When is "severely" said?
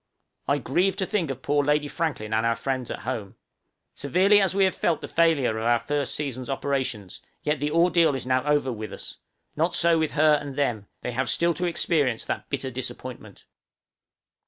3.93-4.41